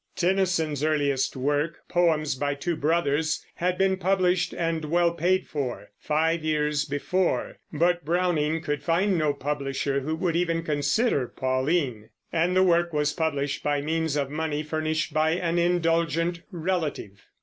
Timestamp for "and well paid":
4.51-5.45